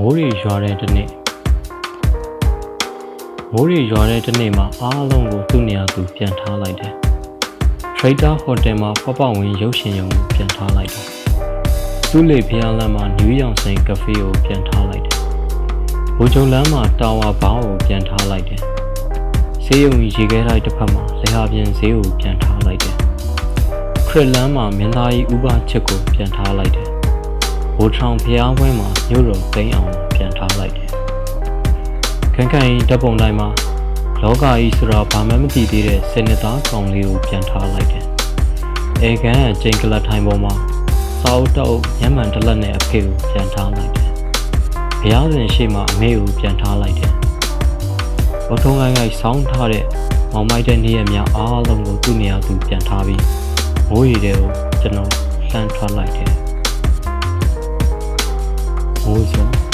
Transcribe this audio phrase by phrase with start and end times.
[0.00, 1.08] မိုးရီရွာတဲ့တစ်နေ့
[3.52, 6.92] မိုးရီရွာတဲ့တစ်နေ့မှာအားလုံးကိုသူ့နေရာသူပြန်ထားလိုက်တယ်။
[7.96, 11.06] Trader Hotel မှာပပဝင်ရုပ်ရှင်ရုံကိုပြန်ထားလိုက်တယ်။
[12.10, 15.16] သူ့လေဖျားလမ်းမှာနယူးယောက်ဆိုင်ကဖေးကိုပြန်ထားလိုက်တယ်။
[16.16, 18.60] ဘူဂျုံလမ်းမှာတာဝါဘောင်းကိုပြန်ထားလိုက်တယ်။
[19.64, 22.94] ဈေးရုံကြီးရေခဲတိုက်တစ်ဖက်မှာလေဟာပြင်ဈေးကိုပြန်ထားလိုက်တယ်။
[24.08, 26.88] ခရစ်လမ်းမှာမင်းသားကြီးဥပချစ်ကိုပြန်ထားလိုက်တယ်။
[27.78, 30.90] ဘူထောင်ဖျားဝင်းမှာမြို့တော်သိမ်းအောင်ပြန်ထားလိုက်တယ်။
[32.34, 33.48] ခန်းခန်းကြီးတပ်ပုံတိုင်းမှာ
[34.22, 38.04] လောကကြီးဆိုတာဘာမှမသိသေးတဲ့စနစ်သားကောင်လေးကိုပြန်ထားလိုက်တယ်။
[39.02, 40.52] အေကန်အကျိန်ကလတ်ထိုင်ပေါ်မှာ
[41.20, 44.08] စာအုပ်တောက်ညမှန်တလက်နဲ့အဖေကိုပြန်ထားလိုက်တယ်။
[45.00, 47.12] ဘုရားရှင်ရှေ့မှာအမေကိုပြန်ထားလိုက်တယ်။
[48.48, 49.84] ဘုထုံးကိုင်းကိုင်းဆောင်းထားတဲ့
[50.32, 53.22] မောင်မိုက်တဲ့နေရများအားလုံးကိုသူ့နေရာသူပြန်ထားပြီး
[53.90, 55.10] မိုးရီတွေကိုကျွန်တော်
[55.50, 56.32] လှမ်းထွက်လိုက်တယ်။
[59.16, 59.65] မိုးစွာ